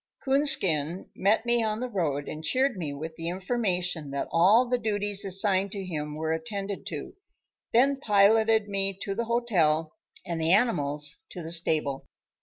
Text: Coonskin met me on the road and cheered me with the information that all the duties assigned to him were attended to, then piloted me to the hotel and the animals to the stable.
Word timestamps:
Coonskin 0.23 1.11
met 1.15 1.45
me 1.45 1.61
on 1.61 1.79
the 1.79 1.87
road 1.87 2.27
and 2.27 2.43
cheered 2.43 2.75
me 2.75 2.91
with 2.91 3.15
the 3.17 3.29
information 3.29 4.09
that 4.09 4.27
all 4.31 4.67
the 4.67 4.79
duties 4.79 5.23
assigned 5.23 5.71
to 5.73 5.85
him 5.85 6.15
were 6.15 6.33
attended 6.33 6.87
to, 6.87 7.15
then 7.71 7.99
piloted 7.99 8.67
me 8.67 8.97
to 9.03 9.13
the 9.13 9.25
hotel 9.25 9.93
and 10.25 10.41
the 10.41 10.53
animals 10.53 11.17
to 11.29 11.43
the 11.43 11.51
stable. 11.51 12.07